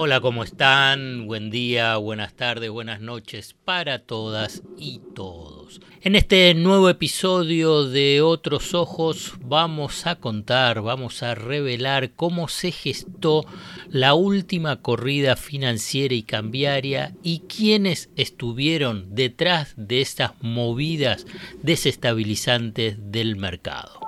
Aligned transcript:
Hola, 0.00 0.20
¿cómo 0.20 0.44
están? 0.44 1.26
Buen 1.26 1.50
día, 1.50 1.96
buenas 1.96 2.32
tardes, 2.34 2.70
buenas 2.70 3.00
noches 3.00 3.56
para 3.64 3.98
todas 3.98 4.62
y 4.78 5.00
todos. 5.16 5.80
En 6.02 6.14
este 6.14 6.54
nuevo 6.54 6.88
episodio 6.88 7.82
de 7.82 8.22
Otros 8.22 8.74
Ojos 8.74 9.34
vamos 9.40 10.06
a 10.06 10.14
contar, 10.14 10.82
vamos 10.82 11.24
a 11.24 11.34
revelar 11.34 12.12
cómo 12.12 12.46
se 12.46 12.70
gestó 12.70 13.44
la 13.88 14.14
última 14.14 14.82
corrida 14.82 15.34
financiera 15.34 16.14
y 16.14 16.22
cambiaria 16.22 17.16
y 17.24 17.40
quiénes 17.40 18.08
estuvieron 18.14 19.16
detrás 19.16 19.74
de 19.76 20.00
estas 20.00 20.30
movidas 20.40 21.26
desestabilizantes 21.64 23.10
del 23.10 23.34
mercado. 23.34 24.07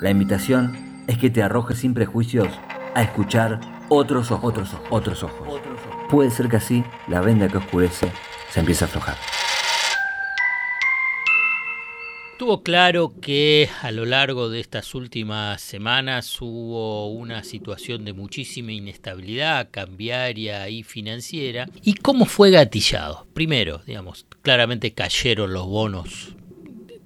La 0.00 0.10
invitación 0.10 1.02
es 1.08 1.18
que 1.18 1.28
te 1.28 1.42
arrojes 1.42 1.78
sin 1.78 1.92
prejuicios 1.92 2.48
a 2.94 3.02
escuchar 3.02 3.60
otros 3.88 4.30
ojos, 4.30 4.52
otros 4.52 4.74
ojos, 4.74 5.48
otros 5.48 5.80
ojos. 5.86 6.06
Puede 6.08 6.30
ser 6.30 6.48
que 6.48 6.56
así 6.56 6.84
la 7.08 7.20
venda 7.20 7.48
que 7.48 7.58
oscurece 7.58 8.12
se 8.50 8.60
empiece 8.60 8.84
a 8.84 8.86
aflojar. 8.86 9.16
Tuvo 12.38 12.62
claro 12.62 13.14
que 13.20 13.68
a 13.82 13.90
lo 13.90 14.04
largo 14.04 14.48
de 14.48 14.60
estas 14.60 14.94
últimas 14.94 15.60
semanas 15.60 16.40
hubo 16.40 17.08
una 17.08 17.42
situación 17.42 18.04
de 18.04 18.12
muchísima 18.12 18.70
inestabilidad 18.70 19.68
cambiaria 19.72 20.68
y 20.68 20.84
financiera. 20.84 21.68
¿Y 21.82 21.94
cómo 21.94 22.24
fue 22.24 22.52
gatillado? 22.52 23.26
Primero, 23.34 23.82
digamos, 23.84 24.24
claramente 24.42 24.94
cayeron 24.94 25.52
los 25.52 25.66
bonos 25.66 26.36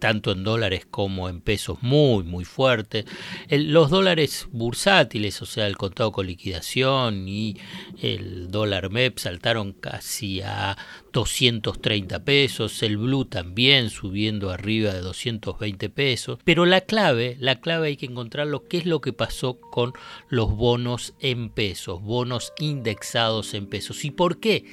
tanto 0.02 0.32
en 0.32 0.42
dólares 0.42 0.84
como 0.90 1.28
en 1.28 1.40
pesos 1.40 1.78
muy, 1.80 2.24
muy 2.24 2.44
fuerte. 2.44 3.04
los 3.48 3.88
dólares 3.88 4.48
bursátiles, 4.50 5.40
o 5.42 5.46
sea, 5.46 5.68
el 5.68 5.76
contado 5.76 6.10
con 6.10 6.26
liquidación 6.26 7.28
y 7.28 7.56
el 8.00 8.50
dólar 8.50 8.90
MEP 8.90 9.20
saltaron 9.20 9.72
casi 9.72 10.40
a 10.40 10.76
230 11.12 12.24
pesos, 12.24 12.82
el 12.82 12.96
blue 12.96 13.26
también 13.26 13.90
subiendo 13.90 14.50
arriba 14.50 14.92
de 14.92 15.02
220 15.02 15.88
pesos, 15.88 16.40
pero 16.42 16.66
la 16.66 16.80
clave, 16.80 17.36
la 17.38 17.60
clave 17.60 17.86
hay 17.86 17.96
que 17.96 18.06
encontrarlo, 18.06 18.66
qué 18.66 18.78
es 18.78 18.86
lo 18.86 19.00
que 19.00 19.12
pasó 19.12 19.60
con 19.60 19.92
los 20.28 20.50
bonos 20.50 21.14
en 21.20 21.48
pesos, 21.48 22.02
bonos 22.02 22.52
indexados 22.58 23.54
en 23.54 23.68
pesos 23.68 24.04
y 24.04 24.10
por 24.10 24.40
qué 24.40 24.64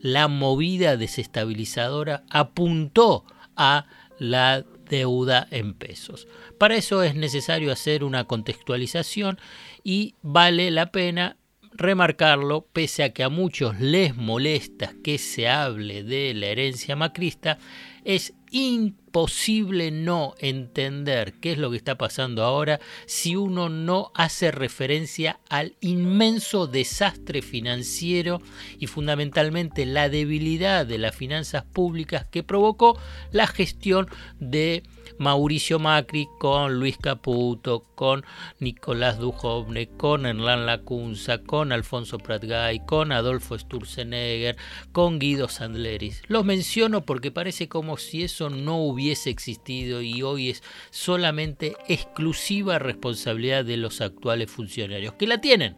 la 0.00 0.28
movida 0.28 0.96
desestabilizadora 0.96 2.22
apuntó 2.30 3.24
a 3.56 3.86
la 4.18 4.64
deuda 4.88 5.46
en 5.50 5.74
pesos. 5.74 6.26
Para 6.58 6.76
eso 6.76 7.02
es 7.02 7.14
necesario 7.14 7.72
hacer 7.72 8.04
una 8.04 8.24
contextualización 8.24 9.38
y 9.82 10.14
vale 10.22 10.70
la 10.70 10.90
pena 10.92 11.36
remarcarlo, 11.72 12.66
pese 12.72 13.02
a 13.04 13.12
que 13.12 13.22
a 13.22 13.28
muchos 13.28 13.78
les 13.80 14.16
molesta 14.16 14.94
que 15.04 15.18
se 15.18 15.48
hable 15.48 16.02
de 16.02 16.32
la 16.34 16.46
herencia 16.46 16.96
macrista, 16.96 17.58
es 18.06 18.34
imposible 18.52 19.90
no 19.90 20.34
entender 20.38 21.34
qué 21.40 21.52
es 21.52 21.58
lo 21.58 21.72
que 21.72 21.76
está 21.76 21.98
pasando 21.98 22.44
ahora 22.44 22.78
si 23.06 23.34
uno 23.34 23.68
no 23.68 24.12
hace 24.14 24.52
referencia 24.52 25.40
al 25.48 25.74
inmenso 25.80 26.68
desastre 26.68 27.42
financiero 27.42 28.40
y 28.78 28.86
fundamentalmente 28.86 29.84
la 29.86 30.08
debilidad 30.08 30.86
de 30.86 30.98
las 30.98 31.16
finanzas 31.16 31.64
públicas 31.64 32.26
que 32.30 32.44
provocó 32.44 32.96
la 33.32 33.48
gestión 33.48 34.06
de 34.38 34.84
Mauricio 35.18 35.78
Macri 35.78 36.28
con 36.38 36.78
Luis 36.78 36.98
Caputo, 36.98 37.86
con 37.94 38.24
Nicolás 38.58 39.18
Dujovne, 39.18 39.88
con 39.88 40.26
Hernán 40.26 40.66
Lacunza, 40.66 41.38
con 41.38 41.72
Alfonso 41.72 42.18
Pratgay, 42.18 42.84
con 42.84 43.12
Adolfo 43.12 43.58
Sturzenegger, 43.58 44.56
con 44.92 45.18
Guido 45.18 45.48
Sandleris. 45.48 46.22
Los 46.28 46.44
menciono 46.44 47.04
porque 47.04 47.30
parece 47.30 47.68
como 47.68 47.95
si 47.96 48.24
eso 48.24 48.50
no 48.50 48.78
hubiese 48.78 49.30
existido 49.30 50.02
y 50.02 50.22
hoy 50.22 50.50
es 50.50 50.62
solamente 50.90 51.76
exclusiva 51.88 52.78
responsabilidad 52.78 53.64
de 53.64 53.76
los 53.76 54.00
actuales 54.00 54.50
funcionarios, 54.50 55.14
que 55.14 55.26
la 55.26 55.40
tienen 55.40 55.76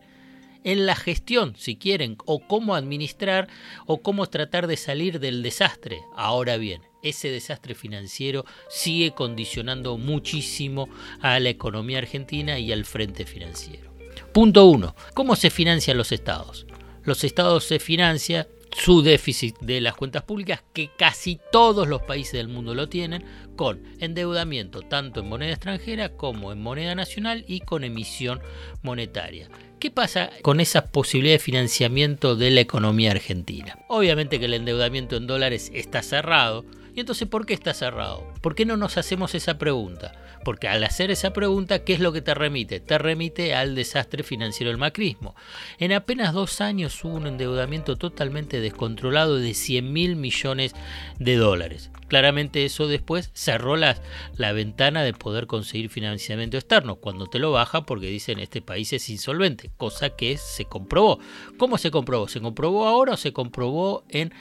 en 0.65 0.87
la 0.87 0.97
gestión, 0.97 1.55
si 1.57 1.77
quieren, 1.77 2.17
o 2.27 2.41
cómo 2.41 2.75
administrar 2.75 3.49
o 3.87 4.03
cómo 4.03 4.27
tratar 4.27 4.67
de 4.67 4.77
salir 4.77 5.21
del 5.21 5.43
desastre. 5.43 6.01
Ahora 6.17 6.57
bien, 6.57 6.83
ese 7.03 7.31
desastre 7.31 7.75
financiero 7.75 8.45
sigue 8.69 9.13
condicionando 9.13 9.97
muchísimo 9.99 10.89
a 11.21 11.39
la 11.41 11.49
economía 11.49 11.99
argentina 11.99 12.59
y 12.59 12.73
al 12.73 12.85
frente 12.85 13.25
financiero. 13.25 13.93
Punto 14.33 14.67
1. 14.67 14.95
¿Cómo 15.15 15.37
se 15.37 15.51
financian 15.51 15.97
los 15.97 16.13
estados? 16.13 16.67
Los 17.03 17.25
estados 17.25 17.65
se 17.65 17.79
financian 17.79 18.47
su 18.77 19.03
déficit 19.03 19.59
de 19.61 19.81
las 19.81 19.95
cuentas 19.95 20.23
públicas, 20.23 20.63
que 20.73 20.91
casi 20.97 21.41
todos 21.53 21.89
los 21.89 22.03
países 22.03 22.35
del 22.35 22.49
mundo 22.49 22.75
lo 22.75 22.89
tienen, 22.89 23.25
con 23.57 23.83
endeudamiento 23.99 24.83
tanto 24.83 25.21
en 25.21 25.29
moneda 25.29 25.53
extranjera 25.53 26.11
como 26.11 26.53
en 26.53 26.63
moneda 26.63 26.95
nacional 26.95 27.45
y 27.49 27.61
con 27.61 27.85
emisión 27.85 28.41
monetaria. 28.83 29.49
¿Qué 29.79 29.91
pasa 29.91 30.31
con 30.43 30.61
esa 30.61 30.87
posibilidad 30.87 31.35
de 31.35 31.39
financiamiento 31.39 32.35
de 32.35 32.51
la 32.51 32.61
economía 32.61 33.13
argentina? 33.13 33.79
Obviamente 33.89 34.39
que 34.39 34.47
el 34.47 34.55
endeudamiento 34.55 35.17
en 35.17 35.27
dólares 35.27 35.71
está 35.73 36.03
cerrado, 36.03 36.65
y 36.99 37.01
entonces, 37.01 37.29
¿por 37.29 37.47
qué 37.47 37.55
está 37.55 37.75
cerrado? 37.75 38.27
¿Por 38.49 38.55
qué 38.55 38.65
no 38.65 38.79
nos 38.79 38.97
hacemos 38.97 39.35
esa 39.35 39.59
pregunta? 39.59 40.13
Porque 40.43 40.69
al 40.69 40.83
hacer 40.83 41.11
esa 41.11 41.35
pregunta, 41.35 41.81
¿qué 41.81 41.93
es 41.93 42.01
lo 42.01 42.15
que 42.15 42.23
te 42.23 42.33
remite? 42.33 42.81
Te 42.81 42.97
remite 42.97 43.55
al 43.55 43.75
desastre 43.75 44.23
financiero 44.23 44.71
del 44.71 44.79
macrismo. 44.79 45.37
En 45.79 45.93
apenas 45.93 46.33
dos 46.33 46.63
años 46.63 47.05
hubo 47.05 47.17
un 47.17 47.27
endeudamiento 47.27 47.97
totalmente 47.97 48.63
descontrolado 48.63 49.37
de 49.37 49.53
100 49.53 49.93
mil 49.93 50.17
millones 50.17 50.73
de 51.19 51.37
dólares. 51.37 51.91
Claramente 52.09 52.65
eso 52.65 52.89
después 52.89 53.31
cerró 53.35 53.77
la, 53.77 54.01
la 54.37 54.53
ventana 54.53 55.03
de 55.03 55.13
poder 55.13 55.47
conseguir 55.47 55.91
financiamiento 55.91 56.57
externo, 56.57 56.97
cuando 56.97 57.27
te 57.27 57.39
lo 57.39 57.53
baja 57.53 57.83
porque 57.83 58.07
dicen 58.07 58.39
este 58.39 58.63
país 58.63 58.91
es 58.93 59.11
insolvente, 59.11 59.71
cosa 59.77 60.11
que 60.11 60.37
se 60.37 60.65
comprobó. 60.65 61.19
¿Cómo 61.59 61.79
se 61.79 61.91
comprobó? 61.91 62.29
¿Se 62.29 62.41
comprobó 62.41 62.87
ahora 62.89 63.15
o 63.15 63.17
se 63.17 63.33
comprobó 63.33 64.05
en 64.09 64.33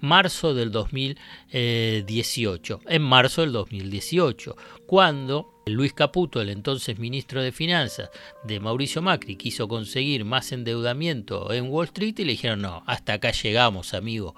marzo 0.00 0.54
del 0.54 0.72
2018? 0.72 2.80
En 2.86 3.02
marzo 3.02 3.42
del 3.42 3.52
2018, 3.52 4.56
cuando 4.86 5.52
Luis 5.66 5.92
Caputo, 5.92 6.40
el 6.40 6.48
entonces 6.48 6.98
ministro 6.98 7.42
de 7.42 7.50
Finanzas 7.50 8.10
de 8.44 8.60
Mauricio 8.60 9.02
Macri, 9.02 9.34
quiso 9.34 9.66
conseguir 9.66 10.24
más 10.24 10.52
endeudamiento 10.52 11.52
en 11.52 11.68
Wall 11.68 11.86
Street 11.86 12.14
y 12.18 12.24
le 12.24 12.32
dijeron, 12.32 12.62
no, 12.62 12.84
hasta 12.86 13.14
acá 13.14 13.32
llegamos, 13.32 13.92
amigo. 13.92 14.36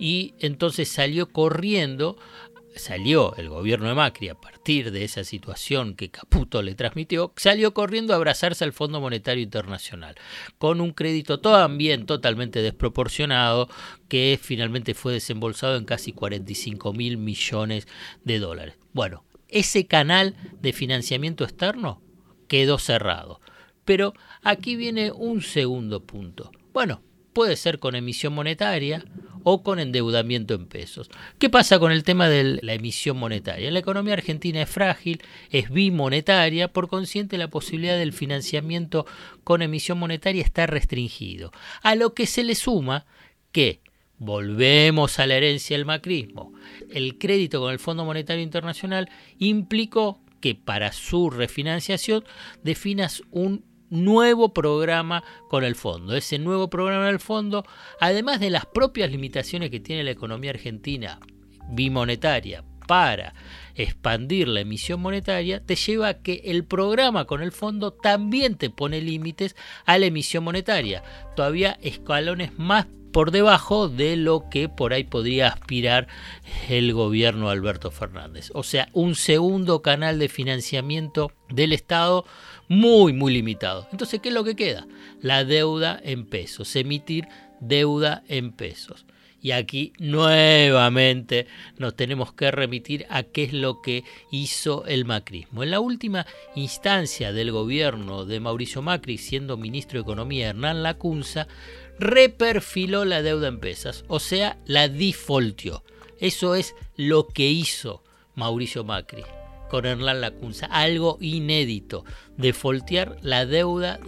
Y 0.00 0.34
entonces 0.40 0.88
salió 0.88 1.30
corriendo, 1.30 2.18
salió 2.74 3.36
el 3.36 3.50
gobierno 3.50 3.88
de 3.88 3.94
Macri 3.94 4.28
a 4.30 4.34
partir 4.34 4.90
de 4.90 5.04
esa 5.04 5.22
situación 5.22 5.94
que 5.94 6.10
Caputo 6.10 6.60
le 6.60 6.74
transmitió, 6.74 7.32
salió 7.36 7.72
corriendo 7.72 8.12
a 8.12 8.16
abrazarse 8.16 8.64
al 8.64 8.72
Fondo 8.72 9.00
Monetario 9.00 9.44
Internacional, 9.44 10.16
con 10.58 10.80
un 10.80 10.90
crédito 10.90 11.38
también 11.38 12.04
totalmente 12.04 12.62
desproporcionado 12.62 13.68
que 14.08 14.40
finalmente 14.42 14.94
fue 14.94 15.12
desembolsado 15.12 15.76
en 15.76 15.84
casi 15.84 16.12
45 16.12 16.92
mil 16.92 17.16
millones 17.16 17.86
de 18.24 18.40
dólares. 18.40 18.74
Bueno, 18.92 19.22
ese 19.54 19.86
canal 19.86 20.34
de 20.60 20.72
financiamiento 20.72 21.44
externo 21.44 22.02
quedó 22.48 22.78
cerrado. 22.78 23.40
Pero 23.84 24.12
aquí 24.42 24.76
viene 24.76 25.12
un 25.12 25.42
segundo 25.42 26.04
punto. 26.04 26.50
Bueno, 26.72 27.02
puede 27.32 27.56
ser 27.56 27.78
con 27.78 27.94
emisión 27.94 28.34
monetaria 28.34 29.04
o 29.44 29.62
con 29.62 29.78
endeudamiento 29.78 30.54
en 30.54 30.66
pesos. 30.66 31.10
¿Qué 31.38 31.50
pasa 31.50 31.78
con 31.78 31.92
el 31.92 32.02
tema 32.02 32.28
de 32.28 32.60
la 32.62 32.74
emisión 32.74 33.16
monetaria? 33.16 33.70
La 33.70 33.78
economía 33.78 34.14
argentina 34.14 34.62
es 34.62 34.70
frágil, 34.70 35.22
es 35.50 35.70
bimonetaria, 35.70 36.72
por 36.72 36.88
consciente 36.88 37.38
la 37.38 37.48
posibilidad 37.48 37.98
del 37.98 38.12
financiamiento 38.12 39.06
con 39.44 39.62
emisión 39.62 39.98
monetaria 39.98 40.42
está 40.42 40.66
restringido. 40.66 41.52
A 41.82 41.94
lo 41.94 42.14
que 42.14 42.26
se 42.26 42.42
le 42.42 42.54
suma 42.54 43.06
que 43.52 43.80
Volvemos 44.24 45.18
a 45.18 45.26
la 45.26 45.34
herencia 45.34 45.76
del 45.76 45.84
macrismo. 45.84 46.54
El 46.90 47.18
crédito 47.18 47.60
con 47.60 47.72
el 47.72 47.78
Fondo 47.78 48.06
Monetario 48.06 48.42
Internacional 48.42 49.10
implicó 49.38 50.18
que 50.40 50.54
para 50.54 50.92
su 50.92 51.28
refinanciación 51.28 52.24
definas 52.62 53.22
un 53.30 53.66
nuevo 53.90 54.54
programa 54.54 55.22
con 55.50 55.62
el 55.62 55.74
fondo. 55.74 56.16
Ese 56.16 56.38
nuevo 56.38 56.70
programa 56.70 57.08
del 57.08 57.20
fondo, 57.20 57.66
además 58.00 58.40
de 58.40 58.48
las 58.48 58.64
propias 58.64 59.10
limitaciones 59.10 59.68
que 59.68 59.80
tiene 59.80 60.04
la 60.04 60.12
economía 60.12 60.52
argentina 60.52 61.20
bimonetaria 61.68 62.64
para 62.88 63.34
expandir 63.74 64.48
la 64.48 64.60
emisión 64.60 65.02
monetaria, 65.02 65.62
te 65.62 65.76
lleva 65.76 66.08
a 66.08 66.22
que 66.22 66.40
el 66.46 66.64
programa 66.64 67.26
con 67.26 67.42
el 67.42 67.52
fondo 67.52 67.92
también 67.92 68.56
te 68.56 68.70
pone 68.70 69.02
límites 69.02 69.54
a 69.84 69.98
la 69.98 70.06
emisión 70.06 70.44
monetaria. 70.44 71.02
Todavía 71.36 71.76
escalones 71.82 72.58
más 72.58 72.86
por 73.14 73.30
debajo 73.30 73.88
de 73.88 74.16
lo 74.16 74.50
que 74.50 74.68
por 74.68 74.92
ahí 74.92 75.04
podría 75.04 75.46
aspirar 75.46 76.08
el 76.68 76.92
gobierno 76.92 77.46
de 77.46 77.52
Alberto 77.52 77.92
Fernández. 77.92 78.50
O 78.54 78.64
sea, 78.64 78.88
un 78.92 79.14
segundo 79.14 79.82
canal 79.82 80.18
de 80.18 80.28
financiamiento 80.28 81.30
del 81.48 81.72
Estado 81.72 82.24
muy, 82.66 83.12
muy 83.12 83.32
limitado. 83.32 83.86
Entonces, 83.92 84.18
¿qué 84.20 84.30
es 84.30 84.34
lo 84.34 84.42
que 84.42 84.56
queda? 84.56 84.88
La 85.20 85.44
deuda 85.44 86.00
en 86.02 86.26
pesos, 86.26 86.74
emitir 86.74 87.28
deuda 87.60 88.24
en 88.26 88.50
pesos. 88.50 89.06
Y 89.40 89.52
aquí 89.52 89.92
nuevamente 89.98 91.46
nos 91.76 91.94
tenemos 91.94 92.32
que 92.32 92.50
remitir 92.50 93.06
a 93.10 93.24
qué 93.24 93.44
es 93.44 93.52
lo 93.52 93.82
que 93.82 94.02
hizo 94.32 94.86
el 94.86 95.04
macrismo. 95.04 95.62
En 95.62 95.70
la 95.70 95.80
última 95.80 96.26
instancia 96.56 97.30
del 97.30 97.52
gobierno 97.52 98.24
de 98.24 98.40
Mauricio 98.40 98.80
Macri, 98.80 99.18
siendo 99.18 99.58
ministro 99.58 99.98
de 99.98 100.02
Economía 100.02 100.48
Hernán 100.48 100.82
Lacunza, 100.82 101.46
reperfiló 101.98 103.04
la 103.04 103.22
deuda 103.22 103.48
en 103.48 103.60
pesas, 103.60 104.04
o 104.08 104.20
sea, 104.20 104.58
la 104.66 104.88
defaultió. 104.88 105.84
Eso 106.18 106.54
es 106.54 106.74
lo 106.96 107.28
que 107.28 107.48
hizo 107.48 108.02
Mauricio 108.34 108.84
Macri 108.84 109.24
con 109.68 109.86
Hernán 109.86 110.20
Lacunza, 110.20 110.66
algo 110.66 111.18
inédito, 111.20 112.04
defaultear 112.36 113.16
la 113.22 113.44
deuda 113.46 113.98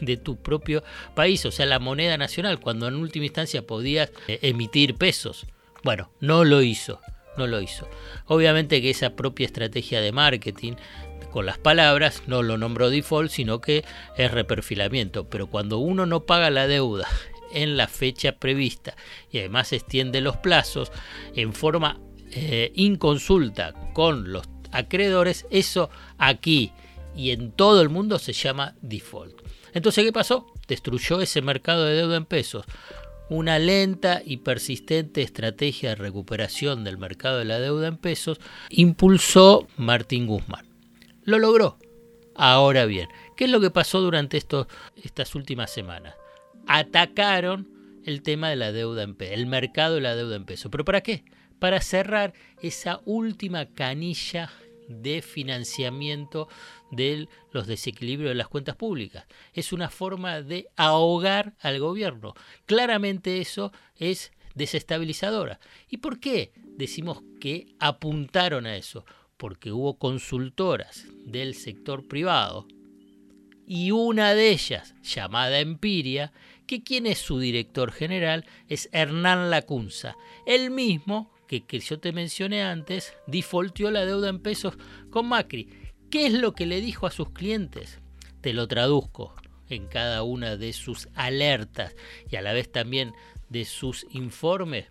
de, 0.00 0.16
tu 0.16 0.36
propio 0.36 0.84
país, 1.14 1.44
o 1.46 1.50
sea, 1.50 1.66
la 1.66 1.78
moneda 1.78 2.18
nacional, 2.18 2.60
cuando 2.60 2.88
en 2.88 2.96
última 2.96 3.24
instancia 3.24 3.66
podías 3.66 4.10
eh, 4.26 4.38
emitir 4.42 4.96
pesos. 4.96 5.46
Bueno, 5.82 6.10
no 6.20 6.44
lo 6.44 6.62
hizo, 6.62 7.00
no 7.38 7.46
lo 7.46 7.60
hizo. 7.60 7.88
Obviamente 8.26 8.82
que 8.82 8.90
esa 8.90 9.16
propia 9.16 9.46
estrategia 9.46 10.00
de 10.00 10.12
marketing 10.12 10.74
con 11.38 11.46
las 11.46 11.58
palabras, 11.58 12.24
no 12.26 12.42
lo 12.42 12.58
nombró 12.58 12.90
default, 12.90 13.30
sino 13.30 13.60
que 13.60 13.84
es 14.16 14.28
reperfilamiento. 14.32 15.28
Pero 15.30 15.46
cuando 15.46 15.78
uno 15.78 16.04
no 16.04 16.26
paga 16.26 16.50
la 16.50 16.66
deuda 16.66 17.06
en 17.52 17.76
la 17.76 17.86
fecha 17.86 18.32
prevista 18.32 18.96
y 19.30 19.38
además 19.38 19.72
extiende 19.72 20.20
los 20.20 20.36
plazos 20.38 20.90
en 21.36 21.52
forma 21.52 22.00
eh, 22.32 22.72
inconsulta 22.74 23.72
con 23.92 24.32
los 24.32 24.48
acreedores, 24.72 25.46
eso 25.52 25.90
aquí 26.18 26.72
y 27.14 27.30
en 27.30 27.52
todo 27.52 27.82
el 27.82 27.88
mundo 27.88 28.18
se 28.18 28.32
llama 28.32 28.74
default. 28.82 29.40
Entonces, 29.72 30.04
¿qué 30.04 30.12
pasó? 30.12 30.44
Destruyó 30.66 31.20
ese 31.20 31.40
mercado 31.40 31.84
de 31.84 31.94
deuda 31.94 32.16
en 32.16 32.24
pesos. 32.24 32.64
Una 33.30 33.60
lenta 33.60 34.22
y 34.24 34.38
persistente 34.38 35.22
estrategia 35.22 35.90
de 35.90 35.94
recuperación 35.94 36.82
del 36.82 36.98
mercado 36.98 37.38
de 37.38 37.44
la 37.44 37.60
deuda 37.60 37.86
en 37.86 37.96
pesos 37.96 38.40
impulsó 38.70 39.68
Martín 39.76 40.26
Guzmán. 40.26 40.67
Lo 41.28 41.38
logró. 41.38 41.76
Ahora 42.34 42.86
bien, 42.86 43.10
¿qué 43.36 43.44
es 43.44 43.50
lo 43.50 43.60
que 43.60 43.70
pasó 43.70 44.00
durante 44.00 44.38
estos, 44.38 44.66
estas 44.96 45.34
últimas 45.34 45.70
semanas? 45.70 46.14
Atacaron 46.66 48.00
el 48.06 48.22
tema 48.22 48.48
de 48.48 48.56
la 48.56 48.72
deuda 48.72 49.02
en 49.02 49.14
peso, 49.14 49.34
el 49.34 49.44
mercado 49.44 49.96
de 49.96 50.00
la 50.00 50.16
deuda 50.16 50.36
en 50.36 50.46
peso. 50.46 50.70
¿Pero 50.70 50.86
para 50.86 51.02
qué? 51.02 51.26
Para 51.58 51.82
cerrar 51.82 52.32
esa 52.62 53.02
última 53.04 53.66
canilla 53.66 54.50
de 54.88 55.20
financiamiento 55.20 56.48
de 56.90 57.28
los 57.52 57.66
desequilibrios 57.66 58.30
de 58.30 58.34
las 58.34 58.48
cuentas 58.48 58.76
públicas. 58.76 59.26
Es 59.52 59.74
una 59.74 59.90
forma 59.90 60.40
de 60.40 60.70
ahogar 60.76 61.56
al 61.60 61.78
gobierno. 61.78 62.32
Claramente 62.64 63.42
eso 63.42 63.70
es 63.96 64.32
desestabilizadora. 64.54 65.60
¿Y 65.90 65.98
por 65.98 66.20
qué 66.20 66.52
decimos 66.78 67.22
que 67.38 67.66
apuntaron 67.80 68.64
a 68.64 68.76
eso? 68.76 69.04
Porque 69.38 69.72
hubo 69.72 69.98
consultoras 69.98 71.06
del 71.24 71.54
sector 71.54 72.06
privado 72.06 72.66
y 73.66 73.90
una 73.90 74.34
de 74.34 74.50
ellas, 74.50 74.94
llamada 75.02 75.60
Empiria, 75.60 76.32
que 76.66 76.82
quien 76.82 77.06
es 77.06 77.18
su 77.18 77.38
director 77.38 77.92
general 77.92 78.46
es 78.68 78.88
Hernán 78.92 79.50
Lacunza, 79.50 80.16
el 80.46 80.70
mismo 80.70 81.30
que, 81.46 81.64
que 81.66 81.78
yo 81.78 81.98
te 81.98 82.12
mencioné 82.12 82.62
antes, 82.62 83.14
defaultió 83.26 83.90
la 83.90 84.06
deuda 84.06 84.30
en 84.30 84.40
pesos 84.40 84.74
con 85.10 85.26
Macri. 85.26 85.68
¿Qué 86.10 86.26
es 86.26 86.32
lo 86.32 86.52
que 86.52 86.64
le 86.66 86.80
dijo 86.80 87.06
a 87.06 87.10
sus 87.10 87.30
clientes? 87.30 88.00
Te 88.40 88.54
lo 88.54 88.66
traduzco 88.68 89.34
en 89.68 89.86
cada 89.86 90.22
una 90.22 90.56
de 90.56 90.72
sus 90.72 91.08
alertas 91.14 91.94
y 92.30 92.36
a 92.36 92.42
la 92.42 92.54
vez 92.54 92.72
también 92.72 93.12
de 93.50 93.66
sus 93.66 94.06
informes 94.10 94.86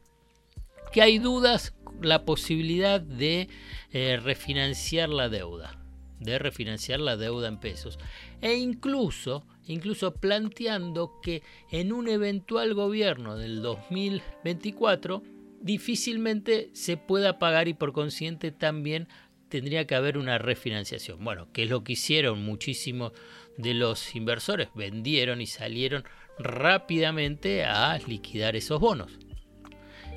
que 0.91 1.01
hay 1.01 1.19
dudas 1.19 1.73
la 2.01 2.25
posibilidad 2.25 3.01
de 3.01 3.49
eh, 3.91 4.19
refinanciar 4.21 5.09
la 5.09 5.29
deuda, 5.29 5.79
de 6.19 6.39
refinanciar 6.39 6.99
la 6.99 7.17
deuda 7.17 7.47
en 7.47 7.59
pesos. 7.59 7.99
E 8.41 8.55
incluso, 8.55 9.45
incluso 9.65 10.15
planteando 10.15 11.19
que 11.21 11.43
en 11.71 11.93
un 11.93 12.07
eventual 12.07 12.73
gobierno 12.73 13.37
del 13.37 13.61
2024 13.61 15.23
difícilmente 15.61 16.69
se 16.73 16.97
pueda 16.97 17.39
pagar 17.39 17.67
y 17.67 17.73
por 17.73 17.93
consiguiente 17.93 18.51
también 18.51 19.07
tendría 19.49 19.87
que 19.87 19.95
haber 19.95 20.17
una 20.17 20.37
refinanciación. 20.37 21.23
Bueno, 21.23 21.51
que 21.51 21.63
es 21.63 21.69
lo 21.69 21.83
que 21.83 21.93
hicieron 21.93 22.43
muchísimos 22.43 23.13
de 23.57 23.73
los 23.73 24.15
inversores, 24.15 24.69
vendieron 24.75 25.41
y 25.41 25.47
salieron 25.47 26.03
rápidamente 26.37 27.63
a 27.63 27.97
liquidar 28.07 28.55
esos 28.55 28.79
bonos. 28.79 29.17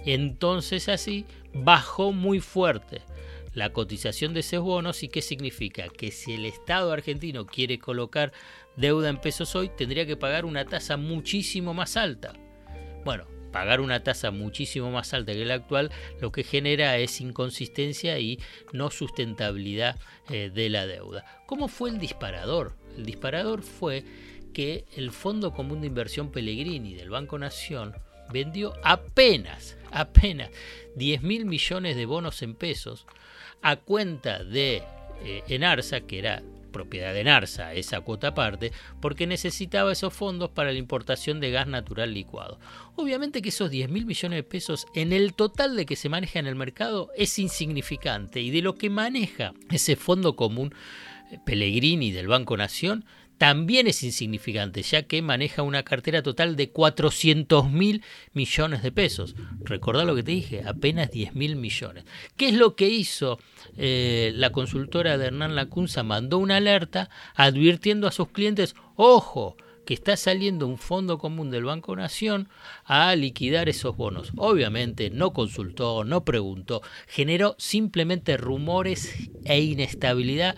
Entonces 0.05 0.89
así 0.89 1.27
bajó 1.53 2.13
muy 2.13 2.41
fuerte 2.41 3.03
la 3.55 3.73
cotización 3.73 4.33
de 4.33 4.41
esos 4.41 4.63
bonos 4.63 5.03
y 5.03 5.09
qué 5.09 5.23
significa 5.23 5.89
que 5.89 6.11
si 6.11 6.35
el 6.35 6.47
Estado 6.47 6.93
argentino 6.93 7.47
quiere 7.47 7.79
colocar 7.79 8.33
deuda 8.77 9.09
en 9.09 9.21
pesos 9.21 9.57
hoy 9.57 9.69
tendría 9.69 10.07
que 10.07 10.17
pagar 10.17 10.45
una 10.45 10.65
tasa 10.65 10.97
muchísimo 10.97 11.75
más 11.75 11.97
alta. 11.97 12.33
Bueno, 13.05 13.27
pagar 13.51 13.81
una 13.81 14.03
tasa 14.03 14.31
muchísimo 14.31 14.91
más 14.91 15.13
alta 15.15 15.33
que 15.33 15.45
la 15.45 15.55
actual 15.55 15.91
lo 16.21 16.31
que 16.31 16.45
genera 16.45 16.97
es 16.99 17.21
inconsistencia 17.21 18.19
y 18.19 18.39
no 18.73 18.91
sustentabilidad 18.91 19.99
eh, 20.29 20.51
de 20.55 20.69
la 20.69 20.87
deuda. 20.87 21.25
¿Cómo 21.47 21.69
fue 21.69 21.91
el 21.91 21.99
disparador? 21.99 22.75
El 22.97 23.07
disparador 23.07 23.63
fue 23.63 24.05
que 24.53 24.85
el 24.97 25.11
Fondo 25.11 25.53
Común 25.53 25.81
de 25.81 25.89
Inversión 25.89 26.31
Pellegrini 26.31 26.95
del 26.95 27.11
Banco 27.11 27.39
Nación 27.39 27.95
vendió 28.33 28.75
apenas, 28.83 29.77
apenas 29.91 30.51
10 30.97 31.23
mil 31.23 31.45
millones 31.47 31.97
de 31.97 32.07
bonos 32.07 32.43
en 32.43 32.55
pesos 32.55 33.07
a 33.63 33.77
cuenta 33.77 34.43
de 34.43 34.83
eh, 35.25 35.43
Enarsa, 35.49 36.01
que 36.01 36.19
era 36.19 36.43
propiedad 36.71 37.13
de 37.13 37.21
Enarsa, 37.21 37.75
esa 37.75 38.01
cuota 38.01 38.29
aparte, 38.29 38.73
porque 39.01 39.27
necesitaba 39.27 39.93
esos 39.93 40.15
fondos 40.15 40.51
para 40.51 40.73
la 40.73 40.79
importación 40.79 41.41
de 41.41 41.51
gas 41.51 41.67
natural 41.67 42.15
licuado. 42.15 42.59
Obviamente 42.97 43.43
que 43.43 43.51
esos 43.51 43.71
10 43.71 43.91
mil 43.91 44.07
millones 44.07 44.37
de 44.37 44.43
pesos 44.45 44.87
en 44.95 45.13
el 45.13 45.35
total 45.35 45.77
de 45.77 45.85
que 45.85 45.97
se 45.97 46.09
maneja 46.09 46.39
en 46.39 46.47
el 46.47 46.55
mercado 46.55 47.11
es 47.17 47.39
insignificante 47.39 48.41
y 48.41 48.51
de 48.51 48.63
lo 48.63 48.77
que 48.77 48.89
maneja 48.89 49.53
ese 49.71 49.97
fondo 49.97 50.37
común 50.37 50.73
eh, 51.31 51.39
Pellegrini 51.45 52.13
del 52.13 52.29
Banco 52.29 52.57
Nación 52.57 53.05
también 53.41 53.87
es 53.87 54.03
insignificante, 54.03 54.83
ya 54.83 55.05
que 55.05 55.23
maneja 55.23 55.63
una 55.63 55.83
cartera 55.83 56.23
total 56.23 56.57
de 56.57 56.69
400 56.69 57.71
mil 57.71 58.03
millones 58.35 58.83
de 58.83 58.93
pesos. 58.93 59.35
Recordá 59.61 60.05
lo 60.05 60.15
que 60.15 60.23
te 60.23 60.33
dije, 60.33 60.63
apenas 60.67 61.11
10 61.11 61.37
mil 61.37 61.57
millones. 61.57 62.05
¿Qué 62.37 62.49
es 62.49 62.55
lo 62.55 62.77
que 62.77 62.91
hizo 62.91 63.39
eh, 63.79 64.33
la 64.35 64.53
consultora 64.53 65.17
de 65.17 65.29
Hernán 65.29 65.57
Lacunza? 65.57 66.03
Mandó 66.03 66.37
una 66.37 66.59
alerta 66.59 67.09
advirtiendo 67.35 68.07
a 68.07 68.13
sus 68.13 68.29
clientes, 68.29 68.75
ojo, 68.95 69.57
que 69.87 69.95
está 69.95 70.19
saliendo 70.19 70.67
un 70.67 70.77
fondo 70.77 71.17
común 71.17 71.51
del 71.51 71.65
Banco 71.65 71.97
Nación 71.97 72.51
a 72.85 73.17
liquidar 73.17 73.71
esos 73.71 73.97
bonos. 73.97 74.33
Obviamente 74.37 75.09
no 75.09 75.33
consultó, 75.33 76.05
no 76.05 76.27
preguntó, 76.27 76.83
generó 77.09 77.57
simplemente 77.59 78.37
rumores 78.37 79.31
e 79.45 79.61
inestabilidad 79.61 80.57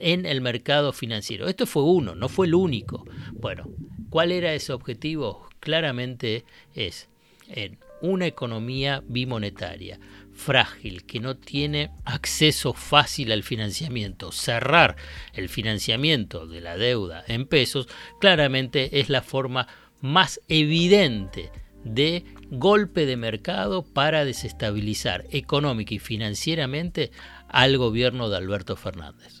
en 0.00 0.26
el 0.26 0.40
mercado 0.40 0.92
financiero. 0.92 1.48
Esto 1.48 1.66
fue 1.66 1.82
uno, 1.82 2.14
no 2.14 2.28
fue 2.28 2.46
el 2.46 2.54
único. 2.54 3.04
Bueno, 3.32 3.70
¿cuál 4.10 4.32
era 4.32 4.54
ese 4.54 4.72
objetivo? 4.72 5.48
Claramente 5.60 6.44
es 6.74 7.08
en 7.48 7.78
una 8.02 8.26
economía 8.26 9.02
bimonetaria 9.06 9.98
frágil, 10.32 11.04
que 11.04 11.18
no 11.18 11.36
tiene 11.36 11.90
acceso 12.04 12.74
fácil 12.74 13.32
al 13.32 13.42
financiamiento, 13.42 14.32
cerrar 14.32 14.96
el 15.32 15.48
financiamiento 15.48 16.46
de 16.46 16.60
la 16.60 16.76
deuda 16.76 17.24
en 17.26 17.46
pesos, 17.46 17.88
claramente 18.20 19.00
es 19.00 19.08
la 19.08 19.22
forma 19.22 19.66
más 20.00 20.40
evidente 20.48 21.50
de 21.84 22.24
golpe 22.50 23.06
de 23.06 23.16
mercado 23.16 23.82
para 23.82 24.24
desestabilizar 24.24 25.24
económica 25.30 25.94
y 25.94 25.98
financieramente 25.98 27.10
al 27.48 27.78
gobierno 27.78 28.28
de 28.28 28.36
Alberto 28.36 28.76
Fernández. 28.76 29.40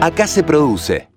Acá 0.00 0.28
se 0.28 0.44
produce. 0.44 1.07